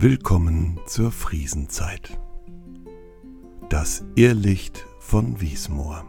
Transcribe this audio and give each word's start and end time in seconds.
Willkommen 0.00 0.78
zur 0.86 1.10
Friesenzeit. 1.10 2.20
Das 3.68 4.04
Irrlicht 4.14 4.86
von 5.00 5.40
Wiesmoor. 5.40 6.04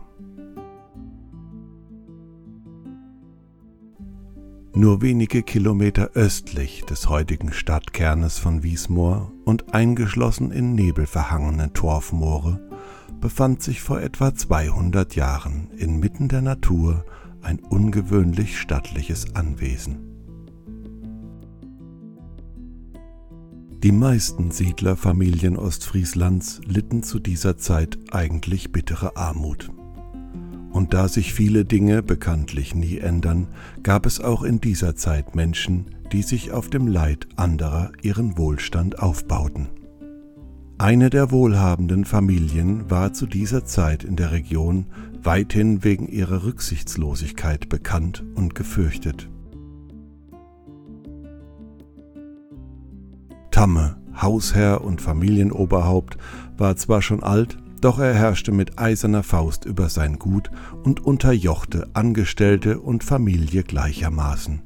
Nur 4.75 5.01
wenige 5.01 5.41
Kilometer 5.41 6.11
östlich 6.13 6.85
des 6.85 7.09
heutigen 7.09 7.51
Stadtkernes 7.51 8.37
von 8.37 8.61
Wiesmoor 8.61 9.31
und 9.43 9.73
eingeschlossen 9.73 10.51
in 10.51 10.75
nebelverhangene 10.75 11.73
Torfmoore 11.73 12.59
befand 13.19 13.63
sich 13.63 13.81
vor 13.81 13.99
etwa 14.01 14.35
200 14.35 15.15
Jahren 15.15 15.71
inmitten 15.71 16.27
der 16.27 16.43
Natur 16.43 17.05
ein 17.41 17.57
ungewöhnlich 17.57 18.59
stattliches 18.59 19.33
Anwesen. 19.33 20.08
Die 23.83 23.93
meisten 23.93 24.51
Siedlerfamilien 24.51 25.55
Ostfrieslands 25.55 26.59
litten 26.65 27.01
zu 27.01 27.17
dieser 27.17 27.57
Zeit 27.57 27.97
eigentlich 28.11 28.73
bittere 28.73 29.15
Armut. 29.15 29.71
Und 30.73 30.93
da 30.93 31.07
sich 31.07 31.33
viele 31.33 31.63
Dinge 31.63 32.03
bekanntlich 32.03 32.75
nie 32.75 32.97
ändern, 32.97 33.47
gab 33.81 34.05
es 34.05 34.19
auch 34.19 34.43
in 34.43 34.59
dieser 34.59 34.97
Zeit 34.97 35.33
Menschen, 35.33 35.95
die 36.11 36.23
sich 36.23 36.51
auf 36.51 36.69
dem 36.69 36.87
Leid 36.87 37.29
anderer 37.37 37.93
ihren 38.01 38.37
Wohlstand 38.37 38.99
aufbauten. 38.99 39.69
Eine 40.77 41.09
der 41.09 41.31
wohlhabenden 41.31 42.03
Familien 42.03 42.89
war 42.91 43.13
zu 43.13 43.27
dieser 43.27 43.63
Zeit 43.63 44.03
in 44.03 44.17
der 44.17 44.33
Region 44.33 44.87
weithin 45.23 45.85
wegen 45.85 46.09
ihrer 46.09 46.43
Rücksichtslosigkeit 46.43 47.69
bekannt 47.69 48.25
und 48.35 48.55
gefürchtet. 48.55 49.29
Tamme, 53.59 53.97
Hausherr 54.15 54.85
und 54.85 55.01
Familienoberhaupt, 55.01 56.17
war 56.57 56.77
zwar 56.77 57.01
schon 57.01 57.21
alt, 57.21 57.57
doch 57.81 57.99
er 57.99 58.13
herrschte 58.13 58.53
mit 58.53 58.79
eiserner 58.79 59.21
Faust 59.21 59.65
über 59.65 59.89
sein 59.89 60.17
Gut 60.17 60.49
und 60.85 61.05
unterjochte 61.05 61.89
Angestellte 61.91 62.79
und 62.79 63.03
Familie 63.03 63.63
gleichermaßen. 63.63 64.61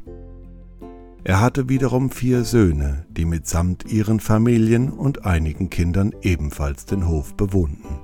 Er 1.24 1.42
hatte 1.42 1.70
wiederum 1.70 2.12
vier 2.12 2.44
Söhne, 2.44 3.08
die 3.10 3.26
mitsamt 3.26 3.92
ihren 3.92 4.20
Familien 4.20 4.92
und 4.92 5.26
einigen 5.26 5.72
Kindern 5.72 6.14
ebenfalls 6.22 6.86
den 6.86 7.08
Hof 7.08 7.34
bewohnten. 7.34 8.00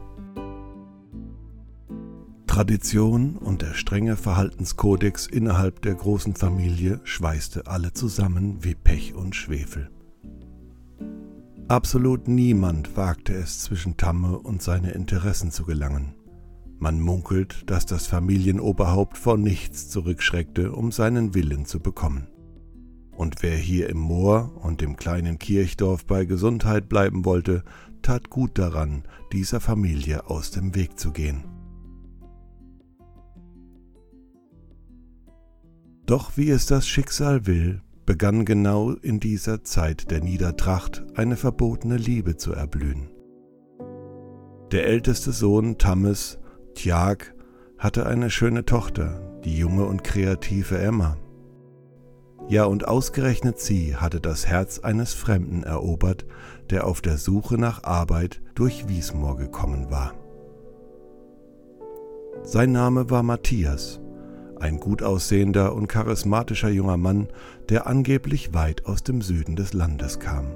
Tradition 2.48 3.36
und 3.36 3.62
der 3.62 3.76
strenge 3.76 4.16
Verhaltenskodex 4.16 5.28
innerhalb 5.28 5.84
der 5.84 5.94
großen 5.94 6.34
Familie 6.34 7.00
schweißte 7.04 7.68
alle 7.68 7.94
zusammen 7.94 8.64
wie 8.64 8.74
Pech 8.74 9.14
und 9.14 9.36
Schwefel. 9.36 9.92
Absolut 11.70 12.28
niemand 12.28 12.98
wagte 12.98 13.36
es 13.36 13.60
zwischen 13.60 13.96
Tamme 13.96 14.40
und 14.40 14.60
seine 14.64 14.90
Interessen 14.90 15.52
zu 15.52 15.66
gelangen. 15.66 16.16
Man 16.80 17.00
munkelt, 17.00 17.70
dass 17.70 17.86
das 17.86 18.08
Familienoberhaupt 18.08 19.20
vor 19.20 19.38
nichts 19.38 19.88
zurückschreckte, 19.88 20.72
um 20.72 20.92
seinen 20.92 21.36
Willen 21.36 21.66
zu 21.66 21.80
bekommen. 21.80 22.28
Und 23.12 23.44
wer 23.44 23.56
hier 23.56 23.88
im 23.88 24.00
Moor 24.00 24.52
und 24.64 24.82
dem 24.82 24.96
kleinen 24.96 25.38
Kirchdorf 25.38 26.08
bei 26.08 26.26
Gesundheit 26.26 26.90
bleiben 26.90 27.24
wollte, 27.24 27.64
tat 28.02 28.32
gut 28.32 28.58
daran, 28.58 29.04
dieser 29.32 29.60
Familie 29.60 30.28
aus 30.28 30.50
dem 30.50 30.74
Weg 30.74 31.00
zu 31.00 31.12
gehen. 31.12 31.44
Doch 36.08 36.36
wie 36.36 36.50
es 36.50 36.66
das 36.66 36.88
Schicksal 36.88 37.46
will, 37.46 37.84
begann 38.10 38.44
genau 38.44 38.94
in 38.94 39.20
dieser 39.20 39.64
Zeit 39.64 40.10
der 40.10 40.24
Niedertracht 40.24 41.04
eine 41.14 41.36
verbotene 41.36 41.96
Liebe 41.96 42.38
zu 42.38 42.54
erblühen. 42.54 43.12
Der 44.72 44.88
älteste 44.88 45.32
Sohn 45.32 45.78
Tammes, 45.78 46.40
Tjag, 46.74 47.36
hatte 47.78 48.08
eine 48.08 48.32
schöne 48.32 48.66
Tochter, 48.66 49.40
die 49.46 49.56
junge 49.56 49.86
und 49.86 50.04
kreative 50.04 50.80
Emma. 50.80 51.18
Ja, 52.48 52.66
und 52.66 52.88
ausgerechnet 52.88 53.60
sie 53.60 53.96
hatte 53.96 54.20
das 54.20 54.48
Herz 54.48 54.80
eines 54.80 55.14
Fremden 55.14 55.62
erobert, 55.62 56.26
der 56.72 56.88
auf 56.88 57.02
der 57.02 57.18
Suche 57.18 57.60
nach 57.60 57.84
Arbeit 57.84 58.42
durch 58.56 58.88
Wiesmoor 58.88 59.38
gekommen 59.38 59.92
war. 59.92 60.16
Sein 62.42 62.72
Name 62.72 63.12
war 63.12 63.22
Matthias, 63.22 64.02
ein 64.60 64.80
gut 64.80 65.04
aussehender 65.04 65.74
und 65.74 65.88
charismatischer 65.88 66.70
junger 66.70 66.98
Mann, 66.98 67.28
der 67.70 67.88
angeblich 67.88 68.54
weit 68.54 68.86
aus 68.86 69.04
dem 69.04 69.22
Süden 69.22 69.56
des 69.56 69.74
Landes 69.74 70.20
kam. 70.20 70.48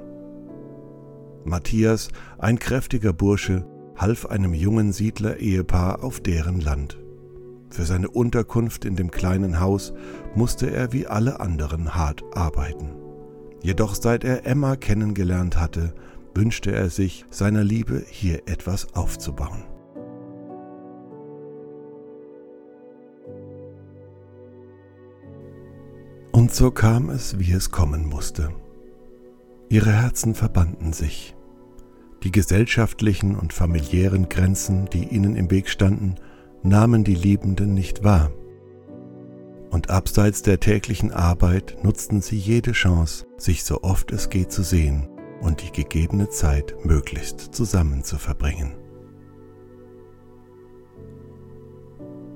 Matthias, 1.44 2.08
ein 2.38 2.58
kräftiger 2.58 3.12
Bursche, 3.12 3.66
half 3.96 4.26
einem 4.26 4.54
jungen 4.54 4.92
Siedler-Ehepaar 4.92 6.02
auf 6.02 6.20
deren 6.20 6.60
Land. 6.60 6.98
Für 7.70 7.84
seine 7.84 8.08
Unterkunft 8.08 8.84
in 8.84 8.96
dem 8.96 9.10
kleinen 9.10 9.60
Haus 9.60 9.92
musste 10.34 10.70
er 10.70 10.92
wie 10.92 11.06
alle 11.06 11.40
anderen 11.40 11.94
hart 11.94 12.22
arbeiten. 12.34 12.90
Jedoch 13.62 13.94
seit 13.94 14.24
er 14.24 14.46
Emma 14.46 14.76
kennengelernt 14.76 15.56
hatte, 15.56 15.94
wünschte 16.34 16.72
er 16.72 16.90
sich, 16.90 17.24
seiner 17.30 17.64
Liebe 17.64 18.04
hier 18.08 18.42
etwas 18.46 18.94
aufzubauen. 18.94 19.64
Und 26.44 26.54
so 26.54 26.70
kam 26.70 27.08
es, 27.08 27.38
wie 27.38 27.52
es 27.52 27.70
kommen 27.70 28.06
musste. 28.06 28.50
Ihre 29.70 29.92
Herzen 29.92 30.34
verbanden 30.34 30.92
sich. 30.92 31.34
Die 32.22 32.30
gesellschaftlichen 32.30 33.34
und 33.34 33.54
familiären 33.54 34.28
Grenzen, 34.28 34.84
die 34.92 35.04
ihnen 35.04 35.36
im 35.36 35.50
Weg 35.50 35.70
standen, 35.70 36.16
nahmen 36.62 37.02
die 37.02 37.14
Liebenden 37.14 37.72
nicht 37.72 38.04
wahr. 38.04 38.30
Und 39.70 39.88
abseits 39.88 40.42
der 40.42 40.60
täglichen 40.60 41.12
Arbeit 41.12 41.78
nutzten 41.82 42.20
sie 42.20 42.36
jede 42.36 42.72
Chance, 42.72 43.24
sich 43.38 43.64
so 43.64 43.82
oft 43.82 44.12
es 44.12 44.28
geht 44.28 44.52
zu 44.52 44.62
sehen 44.62 45.08
und 45.40 45.62
die 45.62 45.72
gegebene 45.72 46.28
Zeit 46.28 46.74
möglichst 46.84 47.54
zusammen 47.54 48.04
zu 48.04 48.18
verbringen. 48.18 48.74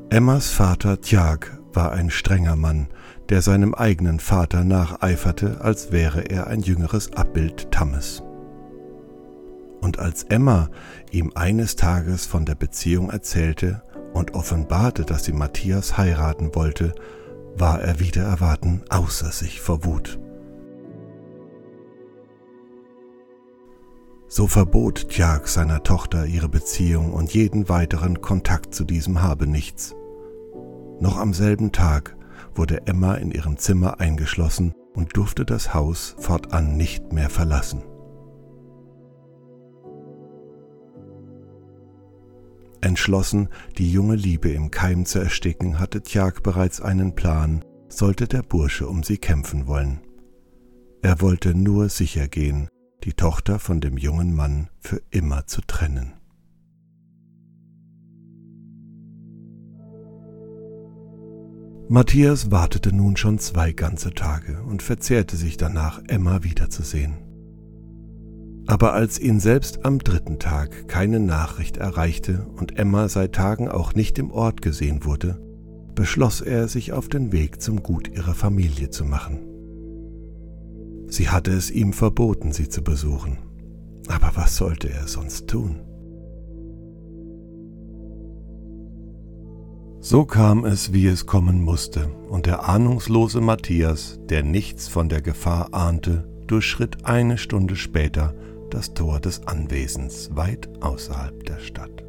Emmas 0.09 0.51
Vater 0.51 0.99
Tjag 1.03 1.61
war 1.75 1.93
ein 1.93 2.09
strenger 2.09 2.57
Mann, 2.57 2.89
der 3.29 3.43
seinem 3.43 3.75
eigenen 3.75 4.21
Vater 4.21 4.65
nacheiferte, 4.65 5.61
als 5.61 5.93
wäre 5.93 6.23
er 6.23 6.47
ein 6.47 6.61
jüngeres 6.61 7.13
Abbild 7.13 7.71
Tammes. 7.71 8.23
Und 9.81 9.99
als 9.99 10.25
Emma 10.25 10.71
ihm 11.11 11.33
eines 11.35 11.77
Tages 11.77 12.27
von 12.27 12.45
der 12.45 12.55
Beziehung 12.55 13.11
erzählte 13.11 13.83
und 14.13 14.35
offenbarte, 14.35 15.05
dass 15.05 15.25
sie 15.25 15.33
Matthias 15.33 15.99
heiraten 15.99 16.55
wollte, 16.55 16.95
war 17.57 17.81
er 17.81 18.01
wieder 18.01 18.23
erwarten 18.23 18.83
außer 18.89 19.31
sich 19.31 19.61
vor 19.61 19.85
Wut. 19.85 20.19
So 24.31 24.47
verbot 24.47 25.09
Tjag 25.09 25.49
seiner 25.49 25.83
Tochter 25.83 26.27
ihre 26.27 26.49
Beziehung 26.49 27.13
und 27.13 27.33
jeden 27.33 27.69
weiteren 27.69 28.21
Kontakt 28.21 28.75
zu 28.75 28.85
diesem 28.85 29.23
Habenichts. 29.23 29.95
Noch 31.01 31.17
am 31.17 31.33
selben 31.33 31.73
Tag 31.73 32.18
wurde 32.59 32.87
Emma 32.87 33.15
in 33.15 33.31
ihrem 33.31 33.57
Zimmer 33.57 34.01
eingeschlossen 34.01 34.75
und 34.95 35.17
durfte 35.17 35.47
das 35.47 35.73
Haus 35.73 36.17
fortan 36.19 36.77
nicht 36.77 37.13
mehr 37.13 37.31
verlassen. 37.31 37.83
Entschlossen, 42.81 43.49
die 43.77 43.91
junge 43.91 44.15
Liebe 44.15 44.51
im 44.51 44.71
Keim 44.71 45.05
zu 45.05 45.19
ersticken, 45.19 45.79
hatte 45.79 46.03
Tjag 46.03 46.43
bereits 46.43 46.81
einen 46.81 47.15
Plan, 47.15 47.65
sollte 47.89 48.29
der 48.29 48.43
Bursche 48.43 48.89
um 48.89 49.03
sie 49.03 49.19
kämpfen 49.19 49.67
wollen. 49.67 50.01
Er 51.03 51.21
wollte 51.21 51.55
nur 51.55 51.89
sicher 51.89 52.29
gehen, 52.29 52.69
die 53.05 53.15
Tochter 53.15 53.59
von 53.59 53.81
dem 53.81 53.97
jungen 53.97 54.35
Mann 54.35 54.69
für 54.81 55.01
immer 55.11 55.47
zu 55.47 55.61
trennen. 55.61 56.18
Matthias 61.91 62.51
wartete 62.51 62.95
nun 62.95 63.17
schon 63.17 63.39
zwei 63.39 63.73
ganze 63.73 64.13
Tage 64.13 64.63
und 64.63 64.83
verzehrte 64.83 65.37
sich 65.37 65.57
danach, 65.57 66.03
Emma 66.07 66.43
wiederzusehen. 66.43 67.17
Aber 68.67 68.93
als 68.93 69.19
ihn 69.19 69.41
selbst 69.41 69.87
am 69.87 69.99
dritten 69.99 70.39
Tag 70.39 70.89
keine 70.89 71.19
Nachricht 71.19 71.79
erreichte 71.79 72.47
und 72.57 72.79
Emma 72.79 73.09
seit 73.09 73.35
Tagen 73.35 73.69
auch 73.69 73.95
nicht 73.95 74.19
im 74.19 74.31
Ort 74.31 74.61
gesehen 74.61 75.07
wurde, 75.07 75.41
beschloss 75.95 76.43
er, 76.43 76.69
sich 76.69 76.93
auf 76.93 77.09
den 77.09 77.33
Weg 77.33 77.63
zum 77.63 77.83
Gut 77.83 78.09
ihrer 78.15 78.35
Familie 78.35 78.91
zu 78.91 79.07
machen. 79.07 79.39
Sie 81.07 81.31
hatte 81.31 81.53
es 81.53 81.71
ihm 81.71 81.95
verboten, 81.95 82.53
sie 82.53 82.69
zu 82.69 82.83
besuchen. 82.83 83.39
Aber 84.09 84.33
was 84.35 84.57
sollte 84.57 84.91
er 84.91 85.09
sonst 85.09 85.49
tun? 85.49 85.88
So 90.11 90.25
kam 90.25 90.65
es, 90.65 90.95
wie 90.95 91.07
es 91.07 91.27
kommen 91.27 91.63
musste, 91.63 92.09
und 92.31 92.47
der 92.47 92.67
ahnungslose 92.67 93.43
Matthias, 93.43 94.19
der 94.31 94.43
nichts 94.43 94.89
von 94.89 95.11
der 95.11 95.21
Gefahr 95.21 95.75
ahnte, 95.75 96.27
durchschritt 96.47 97.05
eine 97.05 97.37
Stunde 97.37 97.77
später 97.77 98.35
das 98.71 98.95
Tor 98.95 99.21
des 99.21 99.47
Anwesens 99.47 100.31
weit 100.33 100.71
außerhalb 100.81 101.45
der 101.45 101.59
Stadt. 101.59 102.05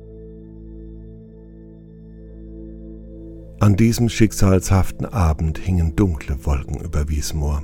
An 3.60 3.76
diesem 3.76 4.08
schicksalshaften 4.08 5.06
Abend 5.06 5.58
hingen 5.58 5.98
dunkle 5.98 6.46
Wolken 6.46 6.80
über 6.80 7.10
Wiesmoor, 7.10 7.64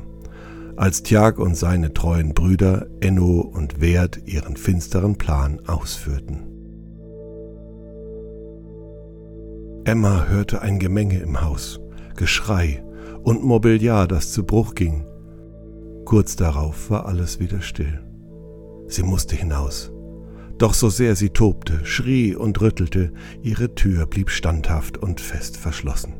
als 0.76 1.02
Tjag 1.02 1.40
und 1.40 1.56
seine 1.56 1.94
treuen 1.94 2.34
Brüder 2.34 2.88
Enno 3.00 3.40
und 3.40 3.80
Wert 3.80 4.20
ihren 4.26 4.58
finsteren 4.58 5.16
Plan 5.16 5.62
ausführten. 5.66 6.55
Emma 9.88 10.26
hörte 10.26 10.64
ein 10.64 10.80
Gemenge 10.80 11.20
im 11.20 11.42
Haus, 11.42 11.80
Geschrei 12.16 12.84
und 13.22 13.44
Mobiliar, 13.44 14.08
das 14.08 14.32
zu 14.32 14.44
Bruch 14.44 14.74
ging. 14.74 15.06
Kurz 16.06 16.36
darauf 16.36 16.90
war 16.90 17.06
alles 17.06 17.40
wieder 17.40 17.62
still. 17.62 18.02
Sie 18.88 19.04
musste 19.04 19.36
hinaus. 19.36 19.92
Doch 20.58 20.74
so 20.74 20.90
sehr 20.90 21.16
sie 21.16 21.30
tobte, 21.30 21.86
schrie 21.86 22.36
und 22.36 22.62
rüttelte, 22.62 23.12
ihre 23.44 23.76
Tür 23.76 24.08
blieb 24.08 24.32
standhaft 24.32 24.98
und 24.98 25.22
fest 25.22 25.56
verschlossen. 25.56 26.14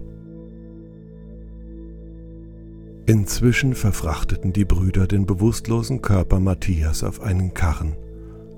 Inzwischen 3.08 3.74
verfrachteten 3.74 4.54
die 4.54 4.66
Brüder 4.66 5.08
den 5.08 5.26
bewusstlosen 5.26 6.04
Körper 6.04 6.40
Matthias 6.40 7.04
auf 7.04 7.20
einen 7.20 7.56
Karren 7.56 7.96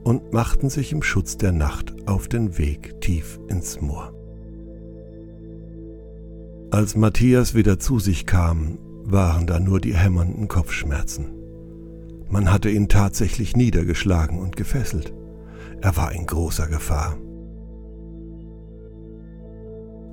und 0.04 0.34
machten 0.34 0.70
sich 0.70 0.92
im 0.92 1.02
Schutz 1.02 1.38
der 1.38 1.54
Nacht 1.54 1.96
auf 2.08 2.28
den 2.28 2.58
Weg 2.58 3.00
tief 3.00 3.40
ins 3.48 3.80
Moor. 3.80 4.17
Als 6.70 6.98
Matthias 6.98 7.56
wieder 7.56 7.80
zu 7.80 7.98
sich 7.98 8.26
kam, 8.26 8.78
waren 9.04 9.48
da 9.48 9.58
nur 9.58 9.80
die 9.80 9.96
hämmernden 9.96 10.50
Kopfschmerzen. 10.50 11.28
Man 12.30 12.52
hatte 12.52 12.70
ihn 12.70 12.90
tatsächlich 12.90 13.56
niedergeschlagen 13.56 14.38
und 14.38 14.58
gefesselt. 14.58 15.14
Er 15.82 15.96
war 15.96 16.12
in 16.12 16.26
großer 16.26 16.68
Gefahr. 16.68 17.16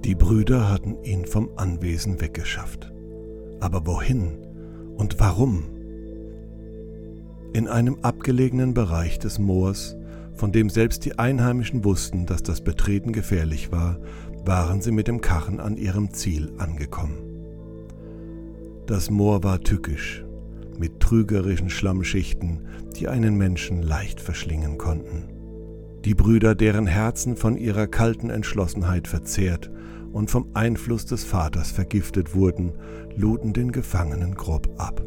Die 0.05 0.15
Brüder 0.15 0.71
hatten 0.71 1.03
ihn 1.03 1.27
vom 1.27 1.51
Anwesen 1.57 2.21
weggeschafft. 2.21 2.93
Aber 3.59 3.85
wohin 3.85 4.39
und 4.97 5.19
warum? 5.19 5.65
In 7.53 7.67
einem 7.67 7.99
abgelegenen 8.03 8.75
Bereich 8.75 9.19
des 9.19 9.41
Moors, 9.41 9.97
von 10.35 10.53
dem 10.53 10.69
selbst 10.69 11.05
die 11.05 11.19
Einheimischen 11.19 11.85
wussten, 11.85 12.27
dass 12.27 12.45
das 12.45 12.61
Betreten 12.61 13.13
gefährlich 13.13 13.73
war, 13.73 13.99
waren 14.47 14.81
sie 14.81 14.93
mit 14.93 15.09
dem 15.09 15.21
Karren 15.21 15.61
an 15.61 15.77
ihrem 15.77 16.13
Ziel 16.13 16.53
angekommen. 16.59 17.19
Das 18.87 19.11
Moor 19.11 19.43
war 19.43 19.61
tückisch, 19.61 20.25
mit 20.79 21.01
trügerischen 21.01 21.71
Schlammschichten, 21.71 22.67
die 22.97 23.09
einen 23.09 23.37
Menschen 23.37 23.83
leicht 23.83 24.21
verschlingen 24.21 24.77
konnten. 24.77 25.25
Die 26.05 26.15
Brüder, 26.15 26.55
deren 26.55 26.87
Herzen 26.87 27.37
von 27.37 27.57
ihrer 27.57 27.87
kalten 27.87 28.29
Entschlossenheit 28.29 29.09
verzehrt 29.09 29.71
und 30.13 30.31
vom 30.31 30.51
Einfluss 30.53 31.07
des 31.07 31.25
Vaters 31.25 31.71
vergiftet 31.71 32.35
wurden, 32.35 32.73
luden 33.17 33.55
den 33.55 33.73
Gefangenen 33.73 34.35
grob 34.35 34.69
ab. 34.77 35.03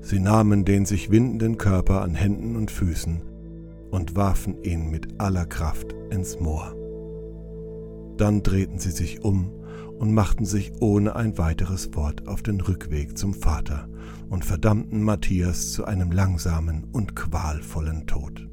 Sie 0.00 0.18
nahmen 0.18 0.64
den 0.64 0.86
sich 0.86 1.10
windenden 1.10 1.58
Körper 1.58 2.00
an 2.00 2.14
Händen 2.14 2.56
und 2.56 2.70
Füßen 2.70 3.20
und 3.90 4.16
warfen 4.16 4.62
ihn 4.62 4.90
mit 4.90 5.20
aller 5.20 5.44
Kraft 5.44 5.94
ins 6.10 6.40
Moor. 6.40 6.74
Dann 8.16 8.42
drehten 8.42 8.78
sie 8.78 8.90
sich 8.90 9.22
um 9.22 9.52
und 9.98 10.12
machten 10.12 10.44
sich 10.44 10.72
ohne 10.80 11.16
ein 11.16 11.38
weiteres 11.38 11.94
Wort 11.94 12.28
auf 12.28 12.42
den 12.42 12.60
Rückweg 12.60 13.16
zum 13.16 13.34
Vater 13.34 13.88
und 14.28 14.44
verdammten 14.44 15.02
Matthias 15.02 15.72
zu 15.72 15.84
einem 15.84 16.12
langsamen 16.12 16.84
und 16.92 17.16
qualvollen 17.16 18.06
Tod. 18.06 18.48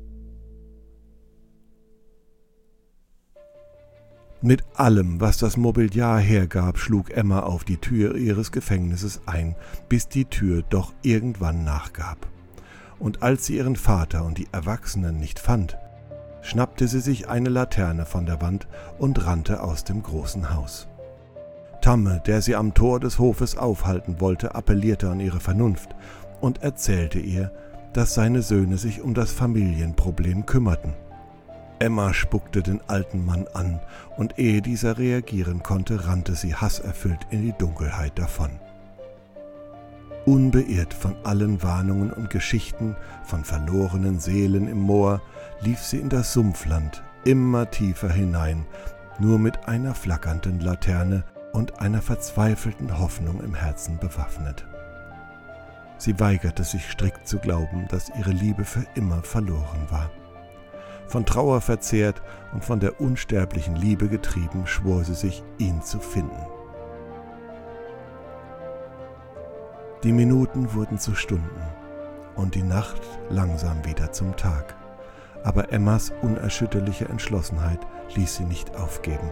Mit 4.42 4.66
allem, 4.76 5.22
was 5.22 5.38
das 5.38 5.56
Mobiliar 5.56 6.20
hergab, 6.20 6.78
schlug 6.78 7.12
Emma 7.12 7.40
auf 7.40 7.64
die 7.64 7.78
Tür 7.78 8.16
ihres 8.16 8.52
Gefängnisses 8.52 9.22
ein, 9.26 9.56
bis 9.88 10.10
die 10.10 10.26
Tür 10.26 10.64
doch 10.70 10.94
irgendwann 11.02 11.64
nachgab. 11.64 12.28
Und 13.00 13.24
als 13.24 13.46
sie 13.46 13.56
ihren 13.56 13.78
Vater 13.78 14.26
und 14.26 14.38
die 14.38 14.48
Erwachsenen 14.52 15.18
nicht 15.18 15.40
fand, 15.40 15.78
schnappte 16.44 16.88
sie 16.88 17.00
sich 17.00 17.30
eine 17.30 17.50
Laterne 17.50 18.06
von 18.06 18.26
der 18.26 18.42
Wand 18.42 18.68
und 19.00 19.26
rannte 19.26 19.64
aus 19.64 19.84
dem 19.84 20.04
großen 20.04 20.54
Haus. 20.54 20.88
Tamme, 21.82 22.22
der 22.26 22.42
sie 22.42 22.56
am 22.56 22.74
Tor 22.74 23.00
des 23.00 23.20
Hofes 23.20 23.58
aufhalten 23.58 24.22
wollte, 24.22 24.56
appellierte 24.56 25.10
an 25.10 25.20
ihre 25.20 25.40
Vernunft 25.40 25.96
und 26.40 26.62
erzählte 26.62 27.20
ihr, 27.20 27.52
dass 27.94 28.14
seine 28.14 28.42
Söhne 28.42 28.78
sich 28.78 29.02
um 29.02 29.14
das 29.14 29.32
Familienproblem 29.32 30.46
kümmerten. 30.46 30.94
Emma 31.80 32.14
spuckte 32.14 32.62
den 32.64 32.80
alten 32.88 33.26
Mann 33.26 33.48
an, 33.54 33.80
und 34.18 34.40
ehe 34.40 34.62
dieser 34.62 34.98
reagieren 34.98 35.64
konnte, 35.64 36.08
rannte 36.08 36.36
sie 36.36 36.56
hasserfüllt 36.56 37.20
in 37.30 37.42
die 37.42 37.54
Dunkelheit 37.58 38.18
davon. 38.18 38.52
Unbeirrt 40.26 40.94
von 40.94 41.16
allen 41.24 41.62
Warnungen 41.62 42.12
und 42.12 42.30
Geschichten 42.30 42.96
von 43.26 43.44
verlorenen 43.44 44.20
Seelen 44.20 44.70
im 44.70 44.80
Moor, 44.80 45.22
lief 45.64 45.80
sie 45.80 46.00
in 46.00 46.10
das 46.10 46.34
Sumpfland, 46.34 47.04
immer 47.24 47.70
tiefer 47.72 48.10
hinein, 48.10 48.66
nur 49.20 49.40
mit 49.40 49.68
einer 49.68 49.96
flackernden 49.96 50.60
Laterne 50.60 51.24
und 51.54 51.80
einer 51.80 52.02
verzweifelten 52.02 53.00
Hoffnung 53.00 53.42
im 53.42 53.54
Herzen 53.54 53.98
bewaffnet. 53.98 54.66
Sie 55.98 56.20
weigerte 56.20 56.64
sich 56.64 56.90
strikt 56.92 57.28
zu 57.28 57.38
glauben, 57.38 57.88
dass 57.90 58.12
ihre 58.18 58.32
Liebe 58.32 58.66
für 58.66 58.86
immer 58.96 59.24
verloren 59.24 59.88
war. 59.90 60.12
Von 61.08 61.26
Trauer 61.26 61.62
verzehrt 61.62 62.22
und 62.54 62.66
von 62.66 62.80
der 62.80 63.00
unsterblichen 63.00 63.76
Liebe 63.76 64.10
getrieben, 64.10 64.66
schwor 64.66 65.04
sie 65.04 65.14
sich, 65.14 65.44
ihn 65.60 65.82
zu 65.82 66.00
finden. 66.00 66.46
Die 70.04 70.12
Minuten 70.12 70.74
wurden 70.74 70.98
zu 70.98 71.16
Stunden 71.16 71.62
und 72.36 72.56
die 72.56 72.64
Nacht 72.64 73.02
langsam 73.30 73.86
wieder 73.86 74.12
zum 74.12 74.36
Tag. 74.36 74.76
Aber 75.44 75.72
Emmas 75.72 76.12
unerschütterliche 76.22 77.06
Entschlossenheit 77.06 77.80
ließ 78.16 78.38
sie 78.38 78.46
nicht 78.46 78.76
aufgeben. 78.76 79.30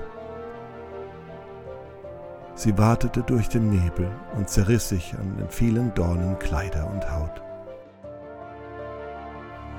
Sie 2.53 2.77
wartete 2.77 3.23
durch 3.23 3.47
den 3.49 3.69
Nebel 3.69 4.11
und 4.35 4.49
zerriss 4.49 4.89
sich 4.89 5.15
an 5.17 5.37
den 5.37 5.49
vielen 5.49 5.93
Dornen 5.93 6.37
Kleider 6.37 6.89
und 6.91 7.09
Haut. 7.09 7.41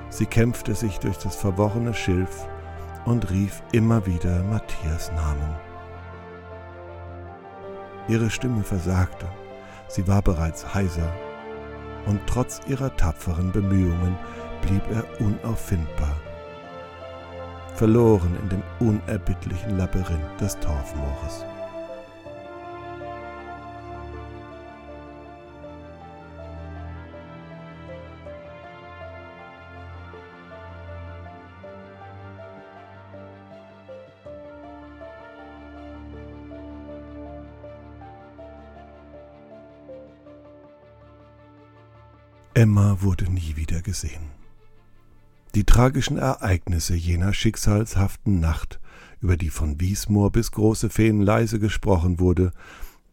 Sie 0.09 0.25
kämpfte 0.25 0.75
sich 0.75 0.99
durch 0.99 1.17
das 1.17 1.35
verworrene 1.35 1.93
Schilf 1.93 2.47
und 3.05 3.29
rief 3.31 3.61
immer 3.71 4.05
wieder 4.05 4.43
Matthias 4.43 5.11
Namen. 5.13 5.55
Ihre 8.07 8.29
Stimme 8.29 8.63
versagte, 8.63 9.27
sie 9.87 10.07
war 10.07 10.21
bereits 10.21 10.73
heiser, 10.73 11.11
und 12.05 12.19
trotz 12.27 12.59
ihrer 12.67 12.95
tapferen 12.95 13.51
Bemühungen 13.51 14.17
blieb 14.61 14.83
er 14.91 15.05
unauffindbar, 15.25 16.15
verloren 17.75 18.35
in 18.41 18.49
dem 18.49 18.63
unerbittlichen 18.79 19.77
Labyrinth 19.77 20.39
des 20.39 20.57
Torfmoores. 20.59 21.45
Emma 42.55 42.97
wurde 43.01 43.29
nie 43.31 43.55
wieder 43.55 43.81
gesehen. 43.81 44.42
Die 45.55 45.65
tragischen 45.65 46.17
Ereignisse 46.17 46.95
jener 46.95 47.31
schicksalshaften 47.31 48.39
Nacht, 48.39 48.79
über 49.21 49.37
die 49.37 49.51
von 49.51 49.79
Wiesmoor 49.79 50.31
bis 50.31 50.51
Große 50.51 50.89
Feen 50.89 51.21
leise 51.21 51.59
gesprochen 51.59 52.19
wurde, 52.19 52.51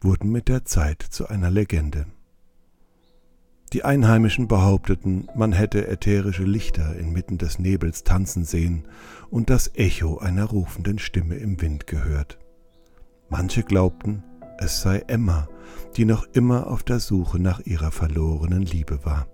wurden 0.01 0.31
mit 0.31 0.47
der 0.47 0.65
Zeit 0.65 1.03
zu 1.03 1.27
einer 1.27 1.51
Legende. 1.51 2.07
Die 3.73 3.85
Einheimischen 3.85 4.47
behaupteten, 4.47 5.29
man 5.35 5.53
hätte 5.53 5.87
ätherische 5.87 6.43
Lichter 6.43 6.95
inmitten 6.97 7.37
des 7.37 7.59
Nebels 7.59 8.03
tanzen 8.03 8.43
sehen 8.43 8.87
und 9.29 9.51
das 9.51 9.75
Echo 9.75 10.17
einer 10.17 10.45
rufenden 10.45 10.97
Stimme 10.97 11.35
im 11.35 11.61
Wind 11.61 11.85
gehört. 11.85 12.39
Manche 13.29 13.61
glaubten, 13.63 14.23
es 14.57 14.81
sei 14.81 15.03
Emma, 15.07 15.47
die 15.95 16.05
noch 16.05 16.25
immer 16.33 16.67
auf 16.67 16.81
der 16.81 16.99
Suche 16.99 17.39
nach 17.39 17.59
ihrer 17.61 17.91
verlorenen 17.91 18.63
Liebe 18.63 19.05
war. 19.05 19.27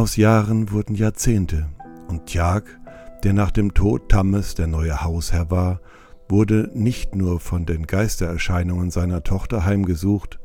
Aus 0.00 0.16
Jahren 0.16 0.70
wurden 0.70 0.94
Jahrzehnte, 0.94 1.68
und 2.08 2.24
Tjag, 2.24 2.80
der 3.22 3.34
nach 3.34 3.50
dem 3.50 3.74
Tod 3.74 4.08
Tammes 4.08 4.54
der 4.54 4.66
neue 4.66 5.04
Hausherr 5.04 5.50
war, 5.50 5.82
wurde 6.26 6.70
nicht 6.72 7.14
nur 7.14 7.38
von 7.38 7.66
den 7.66 7.86
Geistererscheinungen 7.86 8.90
seiner 8.90 9.24
Tochter 9.24 9.66
heimgesucht, 9.66 10.40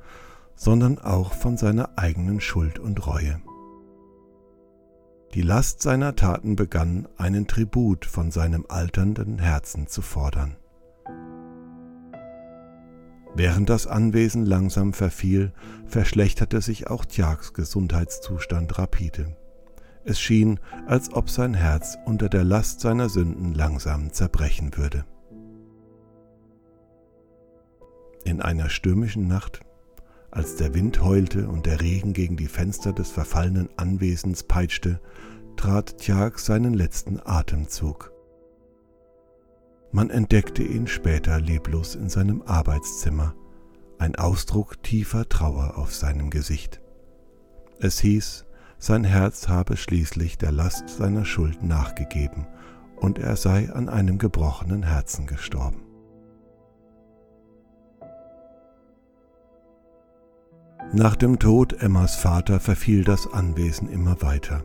sondern 0.57 0.99
auch 0.99 1.31
von 1.31 1.55
seiner 1.55 1.97
eigenen 1.97 2.41
Schuld 2.41 2.79
und 2.79 3.07
Reue. 3.07 3.39
Die 5.33 5.41
Last 5.41 5.81
seiner 5.81 6.17
Taten 6.17 6.57
begann, 6.57 7.07
einen 7.15 7.47
Tribut 7.47 8.05
von 8.05 8.31
seinem 8.31 8.65
alternden 8.67 9.39
Herzen 9.39 9.87
zu 9.87 10.01
fordern. 10.01 10.57
Während 13.35 13.69
das 13.69 13.87
Anwesen 13.87 14.45
langsam 14.45 14.91
verfiel, 14.91 15.53
verschlechterte 15.85 16.59
sich 16.59 16.87
auch 16.87 17.05
Tjags 17.05 17.53
Gesundheitszustand 17.53 18.77
rapide. 18.77 19.33
Es 20.05 20.19
schien, 20.19 20.59
als 20.85 21.11
ob 21.11 21.31
sein 21.31 21.55
Herz 21.55 21.97
unter 22.05 22.29
der 22.29 22.43
Last 22.43 22.79
seiner 22.79 23.09
Sünden 23.09 23.55
langsam 23.55 24.13
zerbrechen 24.13 24.77
würde. 24.77 25.03
In 28.23 28.39
einer 28.39 28.69
stürmischen 28.69 29.27
Nacht, 29.27 29.61
als 30.29 30.57
der 30.57 30.75
Wind 30.75 31.01
heulte 31.01 31.47
und 31.47 31.65
der 31.65 31.81
Regen 31.81 32.13
gegen 32.13 32.37
die 32.37 32.47
Fenster 32.47 32.93
des 32.93 33.09
verfallenen 33.09 33.69
Anwesens 33.77 34.43
peitschte, 34.43 34.99
trat 35.57 35.97
Tjag 35.97 36.37
seinen 36.37 36.75
letzten 36.75 37.19
Atemzug. 37.23 38.11
Man 39.91 40.11
entdeckte 40.11 40.61
ihn 40.61 40.85
später 40.85 41.39
leblos 41.39 41.95
in 41.95 42.09
seinem 42.09 42.43
Arbeitszimmer, 42.43 43.33
ein 43.97 44.15
Ausdruck 44.15 44.83
tiefer 44.83 45.27
Trauer 45.29 45.77
auf 45.77 45.95
seinem 45.95 46.29
Gesicht. 46.29 46.81
Es 47.79 47.99
hieß, 47.99 48.45
sein 48.77 49.03
Herz 49.03 49.47
habe 49.47 49.77
schließlich 49.77 50.37
der 50.37 50.51
Last 50.51 50.89
seiner 50.89 51.25
Schuld 51.25 51.63
nachgegeben 51.63 52.47
und 52.95 53.19
er 53.19 53.35
sei 53.35 53.71
an 53.71 53.89
einem 53.89 54.17
gebrochenen 54.17 54.83
Herzen 54.83 55.27
gestorben. 55.27 55.81
Nach 60.93 61.15
dem 61.15 61.39
Tod 61.39 61.73
Emmas 61.81 62.15
Vater 62.15 62.59
verfiel 62.59 63.03
das 63.03 63.31
Anwesen 63.31 63.89
immer 63.89 64.21
weiter. 64.21 64.63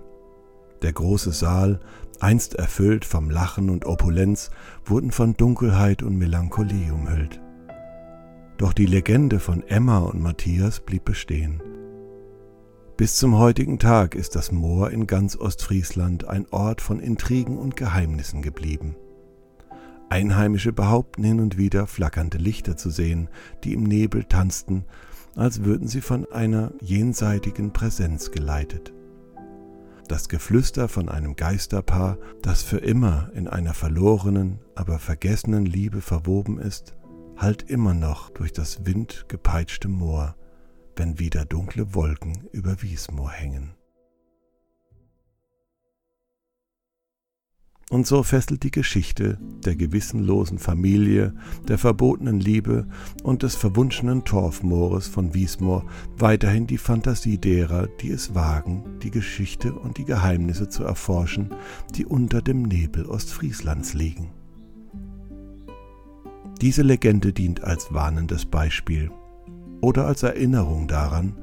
Der 0.83 0.93
große 0.93 1.33
Saal, 1.33 1.81
einst 2.21 2.55
erfüllt 2.55 3.05
vom 3.05 3.31
Lachen 3.31 3.71
und 3.71 3.87
Opulenz, 3.87 4.51
wurden 4.85 5.11
von 5.11 5.37
Dunkelheit 5.37 6.03
und 6.03 6.17
Melancholie 6.17 6.93
umhüllt. 6.93 7.41
Doch 8.59 8.73
die 8.73 8.87
Legende 8.87 9.41
von 9.41 9.63
Emma 9.67 9.99
und 9.99 10.21
Matthias 10.21 10.81
blieb 10.81 11.05
bestehen. 11.05 11.63
Bis 13.01 13.17
zum 13.17 13.39
heutigen 13.39 13.79
Tag 13.79 14.15
ist 14.15 14.37
das 14.37 14.53
Moor 14.53 14.91
in 14.91 15.07
ganz 15.07 15.35
Ostfriesland 15.35 16.29
ein 16.29 16.47
Ort 16.51 16.83
von 16.83 17.01
Intrigen 17.01 17.57
und 17.57 17.75
Geheimnissen 17.75 18.43
geblieben. 18.43 18.95
Einheimische 20.11 20.75
behaupten 20.75 21.25
hin 21.25 21.41
und 21.41 21.57
wieder 21.57 21.87
flackernde 21.87 22.37
Lichter 22.37 22.77
zu 22.77 22.91
sehen, 22.91 23.31
die 23.65 23.73
im 23.73 23.85
Nebel 23.85 24.25
tanzten, 24.25 24.85
als 25.35 25.65
würden 25.65 25.89
sie 25.89 26.03
von 26.03 26.31
einer 26.31 26.73
jenseitigen 26.83 27.73
Präsenz 27.73 28.33
geleitet 28.33 28.93
das 30.09 30.29
Geflüster 30.29 30.89
von 30.89 31.09
einem 31.09 31.37
Geisterpaar, 31.37 32.19
das 32.43 32.63
für 32.65 32.79
immer 32.79 33.31
in 33.33 33.47
einer 33.47 33.75
verlorenen, 33.75 34.59
aber 34.75 34.99
vergessenen 34.99 35.65
Liebe 35.65 36.01
verwoben 36.01 36.59
ist, 36.59 36.97
hallt 37.37 37.71
immer 37.71 37.95
noch 37.95 38.29
durch 38.31 38.53
das 38.53 38.85
windgepeitschte 38.85 39.87
Moor, 39.87 40.35
wenn 41.01 41.19
wieder 41.19 41.47
dunkle 41.47 41.95
Wolken 41.95 42.47
über 42.53 42.83
Wiesmoor 42.83 43.31
hängen. 43.31 43.73
Und 47.89 48.07
so 48.07 48.23
fesselt 48.23 48.65
die 48.65 48.71
Geschichte 48.71 49.39
der 49.65 49.77
gewissenlosen 49.77 50.59
Familie, 50.59 51.33
der 51.67 51.79
verbotenen 51.79 52.39
Liebe 52.39 52.87
und 53.23 53.43
des 53.43 53.57
verwunschenen 53.57 54.27
Torfmoores 54.27 55.09
von 55.09 55.33
Wiesmoor 55.33 55.87
weiterhin 56.19 56.67
die 56.67 56.77
Fantasie 56.77 57.39
derer, 57.39 57.87
die 57.87 58.11
es 58.11 58.35
wagen, 58.35 58.85
die 59.03 59.11
Geschichte 59.11 59.73
und 59.73 59.97
die 59.97 60.05
Geheimnisse 60.05 60.69
zu 60.69 60.85
erforschen, 60.85 61.49
die 61.95 62.05
unter 62.05 62.43
dem 62.43 62.61
Nebel 62.61 63.07
Ostfrieslands 63.07 63.95
liegen. 63.95 64.33
Diese 66.61 66.83
Legende 66.83 67.33
dient 67.33 67.65
als 67.65 67.91
warnendes 67.91 68.45
Beispiel 68.45 69.11
oder 69.81 70.07
als 70.07 70.23
Erinnerung 70.23 70.89
daran, 70.89 71.35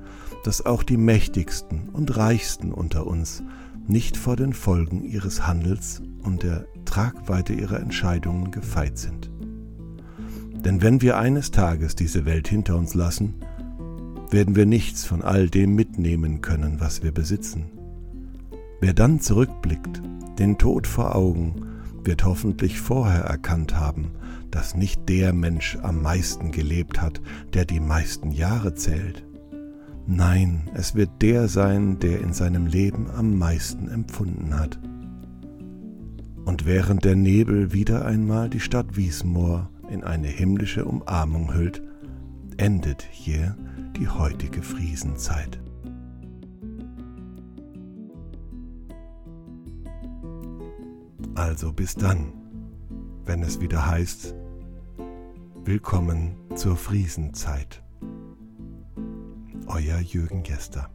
dass 0.43 0.65
auch 0.65 0.83
die 0.83 0.97
mächtigsten 0.97 1.89
und 1.89 2.15
reichsten 2.17 2.71
unter 2.71 3.07
uns 3.07 3.43
nicht 3.87 4.17
vor 4.17 4.35
den 4.35 4.53
Folgen 4.53 5.03
ihres 5.03 5.47
Handels 5.47 6.01
und 6.23 6.43
der 6.43 6.67
Tragweite 6.85 7.53
ihrer 7.53 7.79
Entscheidungen 7.79 8.51
gefeit 8.51 8.97
sind. 8.97 9.31
Denn 10.65 10.81
wenn 10.81 11.01
wir 11.01 11.17
eines 11.17 11.51
Tages 11.51 11.95
diese 11.95 12.25
Welt 12.25 12.47
hinter 12.47 12.77
uns 12.77 12.93
lassen, 12.93 13.35
werden 14.29 14.55
wir 14.55 14.65
nichts 14.65 15.05
von 15.05 15.21
all 15.21 15.49
dem 15.49 15.75
mitnehmen 15.75 16.41
können, 16.41 16.79
was 16.79 17.03
wir 17.03 17.13
besitzen. 17.13 17.71
Wer 18.81 18.93
dann 18.93 19.19
zurückblickt, 19.19 20.01
den 20.37 20.57
Tod 20.57 20.85
vor 20.85 21.15
Augen, 21.15 21.55
wird 22.07 22.25
hoffentlich 22.25 22.79
vorher 22.79 23.21
erkannt 23.21 23.75
haben, 23.75 24.11
dass 24.49 24.75
nicht 24.75 25.07
der 25.07 25.33
Mensch 25.33 25.77
am 25.83 26.01
meisten 26.01 26.51
gelebt 26.51 27.01
hat, 27.01 27.21
der 27.53 27.65
die 27.65 27.79
meisten 27.79 28.31
Jahre 28.31 28.73
zählt, 28.73 29.27
Nein, 30.09 30.69
es 30.73 30.95
wird 30.95 31.21
der 31.21 31.49
sein, 31.49 31.99
der 31.99 32.21
in 32.21 32.31
seinem 32.31 32.65
Leben 32.65 33.11
am 33.11 33.37
meisten 33.37 33.89
empfunden 33.89 34.57
hat. 34.57 34.79
Und 36.45 36.65
während 36.65 37.03
der 37.03 37.17
Nebel 37.17 37.73
wieder 37.73 38.05
einmal 38.05 38.49
die 38.49 38.61
Stadt 38.61 38.95
Wiesmoor 38.95 39.69
in 39.91 40.05
eine 40.05 40.29
himmlische 40.29 40.85
Umarmung 40.85 41.53
hüllt, 41.53 41.83
endet 42.55 43.05
hier 43.11 43.57
die 43.97 44.07
heutige 44.07 44.61
Friesenzeit. 44.61 45.59
Also 51.37 51.71
bis 51.71 51.93
dann, 51.93 52.33
wenn 53.23 53.43
es 53.43 53.61
wieder 53.61 53.85
heißt, 53.85 54.33
Willkommen 55.65 56.35
zur 56.55 56.75
Friesenzeit. 56.75 57.83
Euer 59.67 59.99
Jürgen 59.99 60.41
Gester. 60.41 60.89